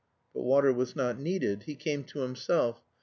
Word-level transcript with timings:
But 0.33 0.41
water 0.41 0.73
was 0.73 0.95
not 0.95 1.19
needed. 1.19 1.65
He 1.67 1.75
came 1.75 2.03
to 2.05 2.21
himself. 2.21 2.81